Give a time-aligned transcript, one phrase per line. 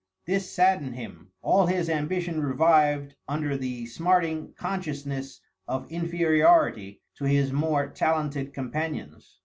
[0.25, 7.53] This saddened him; all his ambition revived under the smarting consciousness of inferiority to his
[7.53, 9.37] more talented companions.